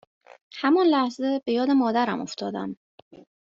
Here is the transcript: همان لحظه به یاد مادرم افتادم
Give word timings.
همان 0.53 0.85
لحظه 0.87 1.41
به 1.45 1.51
یاد 1.53 1.71
مادرم 1.71 2.21
افتادم 2.21 2.75